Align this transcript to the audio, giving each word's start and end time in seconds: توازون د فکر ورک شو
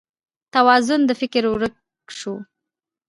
توازون 0.53 1.01
د 1.05 1.11
فکر 1.21 1.43
ورک 1.53 1.75
شو 2.19 2.33